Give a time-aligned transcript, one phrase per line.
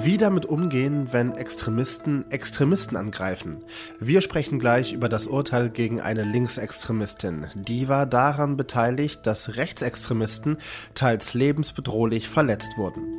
[0.00, 3.60] Wie damit umgehen, wenn Extremisten Extremisten angreifen?
[4.00, 7.48] Wir sprechen gleich über das Urteil gegen eine Linksextremistin.
[7.54, 10.56] Die war daran beteiligt, dass Rechtsextremisten
[10.94, 13.17] teils lebensbedrohlich verletzt wurden.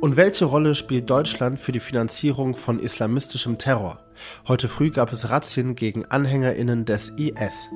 [0.00, 4.00] Und welche Rolle spielt Deutschland für die Finanzierung von islamistischem Terror?
[4.46, 7.68] Heute früh gab es Razzien gegen Anhängerinnen des IS.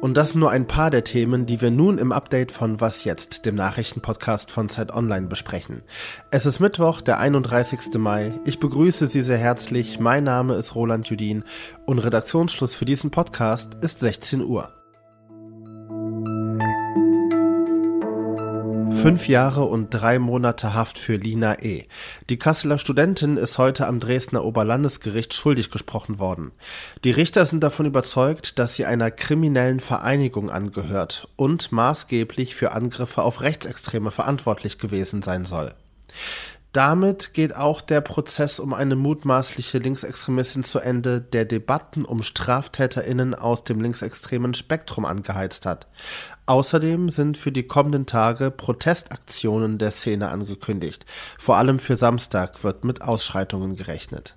[0.00, 3.04] Und das sind nur ein paar der Themen, die wir nun im Update von Was
[3.04, 5.82] jetzt, dem Nachrichtenpodcast von Zeit Online besprechen.
[6.30, 7.94] Es ist Mittwoch, der 31.
[7.94, 8.32] Mai.
[8.44, 9.98] Ich begrüße Sie sehr herzlich.
[10.00, 11.44] Mein Name ist Roland Judin
[11.86, 14.81] und Redaktionsschluss für diesen Podcast ist 16 Uhr.
[19.02, 21.86] Fünf Jahre und drei Monate Haft für Lina E.
[22.30, 26.52] Die Kasseler Studentin ist heute am Dresdner Oberlandesgericht schuldig gesprochen worden.
[27.02, 33.22] Die Richter sind davon überzeugt, dass sie einer kriminellen Vereinigung angehört und maßgeblich für Angriffe
[33.22, 35.74] auf Rechtsextreme verantwortlich gewesen sein soll.
[36.72, 43.34] Damit geht auch der Prozess um eine mutmaßliche Linksextremistin zu Ende, der Debatten um Straftäterinnen
[43.34, 45.86] aus dem linksextremen Spektrum angeheizt hat.
[46.46, 51.04] Außerdem sind für die kommenden Tage Protestaktionen der Szene angekündigt.
[51.38, 54.34] Vor allem für Samstag wird mit Ausschreitungen gerechnet.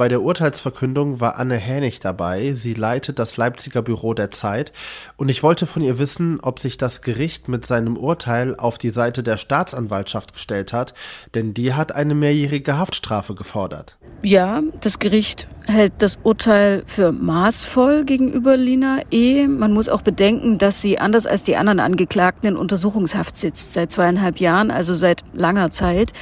[0.00, 2.54] Bei der Urteilsverkündung war Anne Hänig dabei.
[2.54, 4.72] Sie leitet das Leipziger Büro der Zeit.
[5.18, 8.92] Und ich wollte von ihr wissen, ob sich das Gericht mit seinem Urteil auf die
[8.92, 10.94] Seite der Staatsanwaltschaft gestellt hat,
[11.34, 13.98] denn die hat eine mehrjährige Haftstrafe gefordert.
[14.22, 19.46] Ja, das Gericht hält das Urteil für maßvoll gegenüber Lina E.
[19.48, 23.92] Man muss auch bedenken, dass sie anders als die anderen Angeklagten in Untersuchungshaft sitzt, seit
[23.92, 26.14] zweieinhalb Jahren, also seit langer Zeit.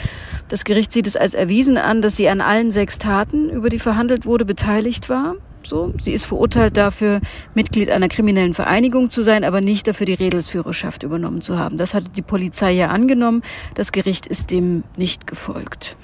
[0.48, 3.78] Das Gericht sieht es als erwiesen an, dass sie an allen sechs Taten, über die
[3.78, 5.34] verhandelt wurde, beteiligt war.
[5.62, 7.20] So, sie ist verurteilt dafür,
[7.54, 11.76] Mitglied einer kriminellen Vereinigung zu sein, aber nicht dafür, die Redelsführerschaft übernommen zu haben.
[11.76, 13.42] Das hatte die Polizei ja angenommen.
[13.74, 15.96] Das Gericht ist dem nicht gefolgt.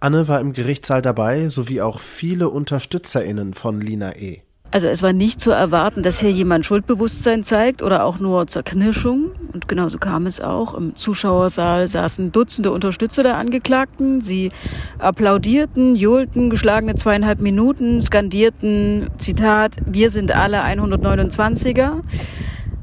[0.00, 4.40] Anne war im Gerichtssaal dabei, sowie auch viele UnterstützerInnen von Lina E.
[4.72, 9.32] Also es war nicht zu erwarten, dass hier jemand Schuldbewusstsein zeigt oder auch nur Zerknirschung.
[9.52, 10.72] Und genauso kam es auch.
[10.72, 14.22] Im Zuschauersaal saßen Dutzende Unterstützer der Angeklagten.
[14.22, 14.50] Sie
[14.98, 22.00] applaudierten, johlten geschlagene zweieinhalb Minuten, skandierten, Zitat, wir sind alle 129er.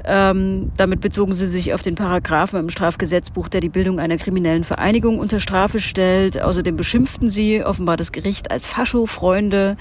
[0.04, 4.64] Ähm, damit bezogen sie sich auf den Paragraphen im Strafgesetzbuch, der die Bildung einer kriminellen
[4.64, 6.40] Vereinigung unter Strafe stellt.
[6.40, 9.76] Außerdem beschimpften sie offenbar das Gericht als Fascho-Freunde.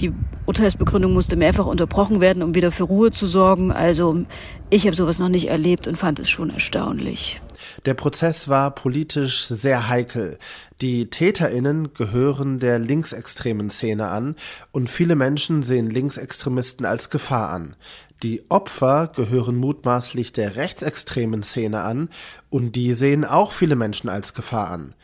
[0.00, 0.12] Die
[0.46, 3.72] Urteilsbegründung musste mehrfach unterbrochen werden, um wieder für Ruhe zu sorgen.
[3.72, 4.24] Also
[4.70, 7.40] ich habe sowas noch nicht erlebt und fand es schon erstaunlich.
[7.86, 10.38] Der Prozess war politisch sehr heikel.
[10.80, 14.36] Die Täterinnen gehören der linksextremen Szene an
[14.72, 17.76] und viele Menschen sehen Linksextremisten als Gefahr an.
[18.22, 22.08] Die Opfer gehören mutmaßlich der rechtsextremen Szene an
[22.50, 24.94] und die sehen auch viele Menschen als Gefahr an.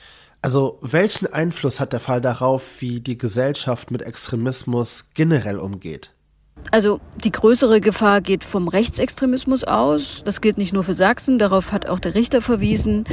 [0.42, 6.12] Also welchen Einfluss hat der Fall darauf, wie die Gesellschaft mit Extremismus generell umgeht?
[6.70, 10.22] Also die größere Gefahr geht vom Rechtsextremismus aus.
[10.24, 13.04] Das gilt nicht nur für Sachsen, darauf hat auch der Richter verwiesen.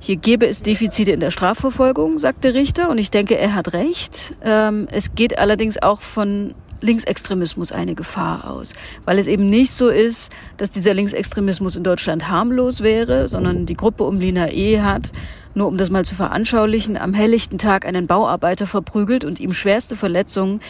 [0.00, 3.72] Hier gäbe es Defizite in der Strafverfolgung, sagt der Richter, und ich denke, er hat
[3.72, 4.34] recht.
[4.42, 9.88] Ähm, es geht allerdings auch von Linksextremismus eine Gefahr aus, weil es eben nicht so
[9.88, 14.80] ist, dass dieser Linksextremismus in Deutschland harmlos wäre, sondern die Gruppe um Lina E.
[14.80, 15.10] hat
[15.54, 19.96] nur um das mal zu veranschaulichen, am helllichten Tag einen Bauarbeiter verprügelt und ihm schwerste
[19.96, 20.60] Verletzungen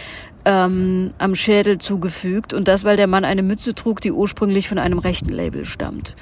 [0.45, 2.53] ähm, am Schädel zugefügt.
[2.53, 6.15] Und das, weil der Mann eine Mütze trug, die ursprünglich von einem rechten Label stammt.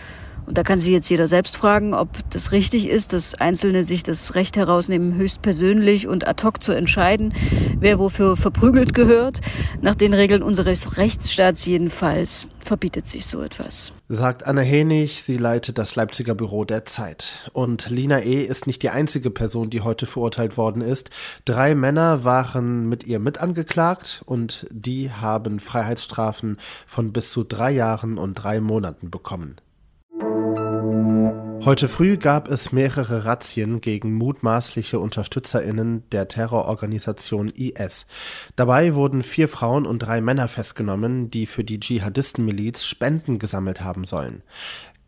[0.53, 4.03] Und da kann sich jetzt jeder selbst fragen, ob das richtig ist, dass Einzelne sich
[4.03, 7.33] das Recht herausnehmen, höchstpersönlich und ad hoc zu entscheiden,
[7.81, 9.41] wer wofür verprügelt gehört.
[9.81, 13.95] Nach den Regeln unseres Rechtsstaats jedenfalls verbietet sich so etwas.
[14.09, 17.51] Sagt Anne Henig, sie leitet das Leipziger Büro der Zeit.
[17.55, 18.43] Und Lina E.
[18.43, 21.09] ist nicht die einzige Person, die heute verurteilt worden ist.
[21.47, 28.19] Drei Männer waren mit ihr mitangeklagt und die haben Freiheitsstrafen von bis zu drei Jahren
[28.19, 29.57] und drei Monaten bekommen.
[31.65, 38.07] Heute früh gab es mehrere Razzien gegen mutmaßliche Unterstützerinnen der Terrororganisation IS.
[38.57, 44.07] Dabei wurden vier Frauen und drei Männer festgenommen, die für die Dschihadistenmiliz Spenden gesammelt haben
[44.07, 44.43] sollen.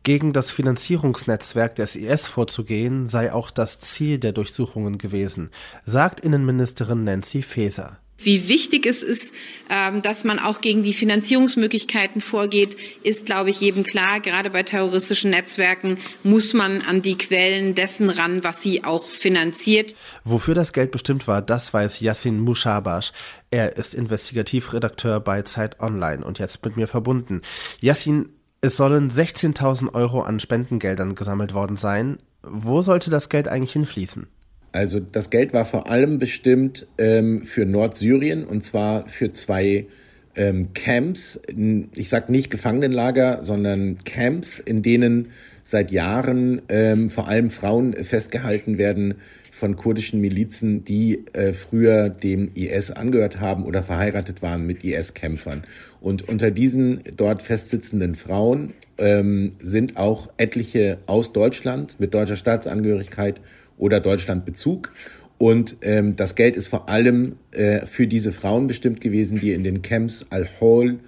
[0.05, 5.51] Gegen das Finanzierungsnetzwerk des IS vorzugehen sei auch das Ziel der Durchsuchungen gewesen,
[5.85, 7.99] sagt Innenministerin Nancy Faeser.
[8.25, 9.33] Wie wichtig es ist,
[9.71, 14.21] ähm, dass man auch gegen die Finanzierungsmöglichkeiten vorgeht, ist, glaube ich, jedem klar.
[14.21, 19.95] Gerade bei terroristischen Netzwerken muss man an die Quellen dessen ran, was sie auch finanziert.
[20.25, 23.13] Wofür das Geld bestimmt war, das weiß Yassin Mushabash.
[23.51, 27.43] Er ist Investigativredakteur bei Zeit Online und jetzt mit mir verbunden.
[27.81, 28.31] Yassin,
[28.65, 32.19] Es sollen 16.000 Euro an Spendengeldern gesammelt worden sein.
[32.43, 34.27] Wo sollte das Geld eigentlich hinfließen?
[34.75, 39.87] Also das Geld war vor allem bestimmt ähm, für Nordsyrien und zwar für zwei
[40.35, 41.41] ähm, Camps.
[41.95, 45.29] Ich sage nicht Gefangenenlager, sondern Camps, in denen
[45.63, 49.15] seit Jahren ähm, vor allem Frauen festgehalten werden,
[49.53, 55.63] von kurdischen Milizen, die äh, früher dem IS angehört haben oder verheiratet waren mit IS-Kämpfern.
[56.01, 63.41] Und unter diesen dort festsitzenden Frauen ähm, sind auch etliche aus Deutschland mit deutscher Staatsangehörigkeit
[63.79, 64.91] oder Deutschlandbezug.
[65.39, 69.65] Und ähm, das Geld ist vor allem äh, für diese Frauen bestimmt gewesen, die in
[69.65, 71.01] den Camps Al-Hol,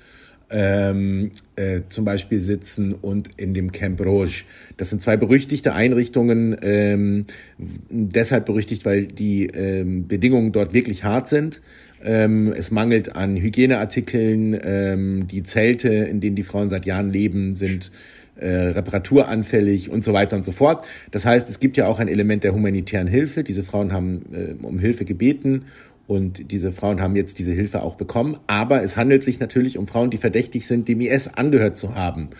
[0.50, 4.44] ähm, äh, zum Beispiel sitzen und in dem Camp Rouge.
[4.76, 7.26] Das sind zwei berüchtigte Einrichtungen, ähm,
[7.58, 11.60] deshalb berüchtigt, weil die ähm, Bedingungen dort wirklich hart sind.
[12.04, 17.56] Ähm, es mangelt an Hygieneartikeln, ähm, die Zelte, in denen die Frauen seit Jahren leben,
[17.56, 17.90] sind
[18.36, 20.86] äh, reparaturanfällig und so weiter und so fort.
[21.10, 23.44] Das heißt, es gibt ja auch ein Element der humanitären Hilfe.
[23.44, 25.64] Diese Frauen haben äh, um Hilfe gebeten
[26.06, 28.38] und diese Frauen haben jetzt diese Hilfe auch bekommen.
[28.46, 32.30] Aber es handelt sich natürlich um Frauen, die verdächtig sind, dem IS angehört zu haben.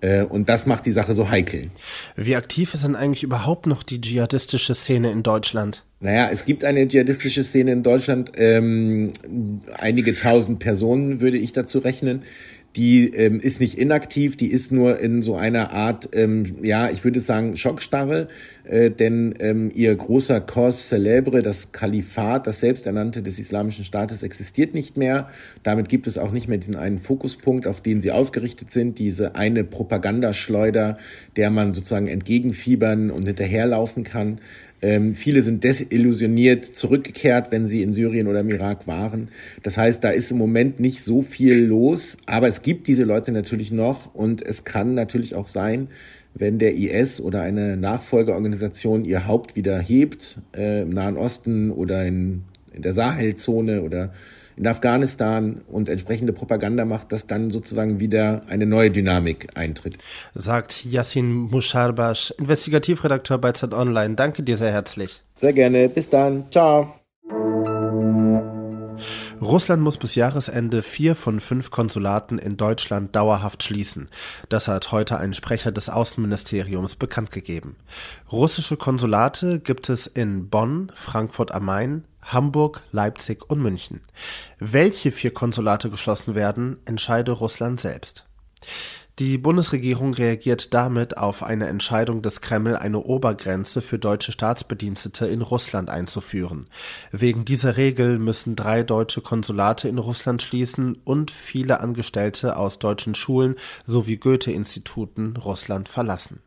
[0.00, 1.70] Äh, und das macht die Sache so heikel.
[2.16, 5.84] Wie aktiv ist denn eigentlich überhaupt noch die dschihadistische Szene in Deutschland?
[6.00, 8.32] Naja, es gibt eine dschihadistische Szene in Deutschland.
[8.36, 9.12] Ähm,
[9.78, 12.24] einige tausend Personen würde ich dazu rechnen
[12.76, 17.04] die ähm, ist nicht inaktiv, die ist nur in so einer Art, ähm, ja, ich
[17.04, 18.28] würde sagen, Schockstarre,
[18.64, 24.74] äh, denn ähm, ihr großer Cause célèbre, das Kalifat, das selbsternannte des Islamischen Staates, existiert
[24.74, 25.28] nicht mehr.
[25.62, 29.36] Damit gibt es auch nicht mehr diesen einen Fokuspunkt, auf den sie ausgerichtet sind, diese
[29.36, 30.98] eine Propagandaschleuder,
[31.36, 34.40] der man sozusagen entgegenfiebern und hinterherlaufen kann.
[34.82, 39.28] Ähm, viele sind desillusioniert zurückgekehrt, wenn sie in Syrien oder im Irak waren.
[39.62, 43.32] Das heißt, da ist im Moment nicht so viel los, aber es gibt diese Leute
[43.32, 45.88] natürlich noch und es kann natürlich auch sein,
[46.34, 52.04] wenn der IS oder eine Nachfolgeorganisation ihr Haupt wieder hebt, äh, im Nahen Osten oder
[52.04, 52.42] in,
[52.72, 54.12] in der Sahelzone oder
[54.56, 59.98] in Afghanistan und entsprechende Propaganda macht, dass dann sozusagen wieder eine neue Dynamik eintritt.
[60.34, 64.14] Sagt Yassin Musharbash, Investigativredakteur bei Zeit Online.
[64.14, 65.22] Danke dir sehr herzlich.
[65.34, 65.88] Sehr gerne.
[65.88, 66.44] Bis dann.
[66.50, 66.94] Ciao.
[69.40, 74.08] Russland muss bis Jahresende vier von fünf Konsulaten in Deutschland dauerhaft schließen.
[74.48, 77.76] Das hat heute ein Sprecher des Außenministeriums bekannt gegeben.
[78.32, 84.00] Russische Konsulate gibt es in Bonn, Frankfurt am Main, Hamburg, Leipzig und München.
[84.58, 88.26] Welche vier Konsulate geschlossen werden, entscheide Russland selbst.
[89.20, 95.40] Die Bundesregierung reagiert damit auf eine Entscheidung des Kreml, eine Obergrenze für deutsche Staatsbedienstete in
[95.40, 96.66] Russland einzuführen.
[97.12, 103.14] Wegen dieser Regel müssen drei deutsche Konsulate in Russland schließen und viele Angestellte aus deutschen
[103.14, 103.54] Schulen
[103.86, 106.42] sowie Goethe-Instituten Russland verlassen.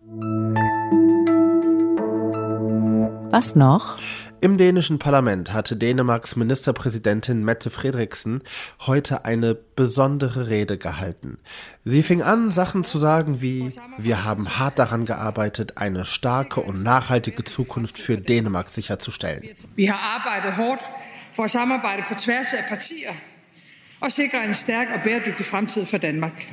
[3.38, 4.00] Was noch?
[4.42, 8.42] Im dänischen Parlament hatte Dänemarks Ministerpräsidentin Mette Frederiksen
[8.88, 11.38] heute eine besondere Rede gehalten.
[11.86, 16.82] Sie fing an, Sachen zu sagen wie, wir haben hart daran gearbeitet, eine starke und
[16.82, 19.44] nachhaltige Zukunft für Dänemark sicherzustellen.
[19.76, 20.82] Wir haben arbeitet hart
[21.32, 23.12] for samarbejde på tværs af partier
[24.02, 26.52] og sikre en stærk og bæredygtig fremtid for Danmark.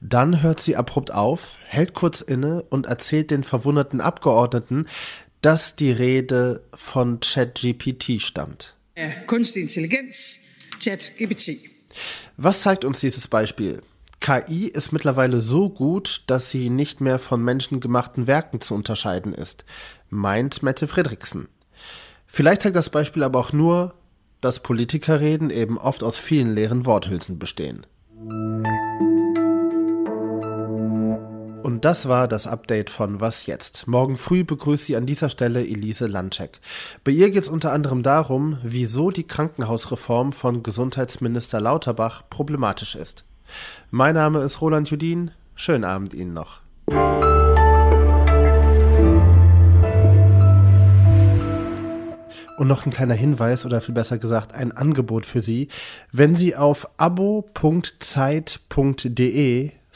[0.00, 4.86] Dann hört sie abrupt auf, hält kurz inne und erzählt den verwunderten Abgeordneten,
[5.46, 8.74] dass die Rede von ChatGPT stammt.
[9.28, 10.38] Künstliche Intelligenz,
[10.82, 11.60] ChatGPT.
[12.36, 13.80] Was zeigt uns dieses Beispiel?
[14.18, 19.64] KI ist mittlerweile so gut, dass sie nicht mehr von menschengemachten Werken zu unterscheiden ist,
[20.10, 21.46] meint Mette Fredriksen.
[22.26, 23.94] Vielleicht zeigt das Beispiel aber auch nur,
[24.40, 27.86] dass Politikerreden eben oft aus vielen leeren Worthülsen bestehen.
[31.86, 33.86] Das war das Update von Was jetzt?
[33.86, 36.58] Morgen früh begrüßt sie an dieser Stelle Elise Landcheck.
[37.04, 43.24] Bei ihr geht es unter anderem darum, wieso die Krankenhausreform von Gesundheitsminister Lauterbach problematisch ist.
[43.92, 45.30] Mein Name ist Roland Judin.
[45.54, 46.60] Schönen Abend Ihnen noch.
[52.58, 55.68] Und noch ein kleiner Hinweis oder viel besser gesagt ein Angebot für Sie.
[56.10, 57.46] Wenn Sie auf abo.zeit.de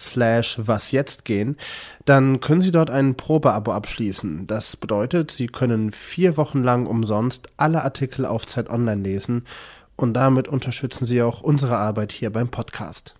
[0.01, 1.57] slash was jetzt gehen,
[2.05, 4.47] dann können Sie dort ein Probeabo abschließen.
[4.47, 9.45] Das bedeutet, Sie können vier Wochen lang umsonst alle Artikel auf Zeit Online lesen
[9.97, 13.15] und damit unterstützen Sie auch unsere Arbeit hier beim Podcast.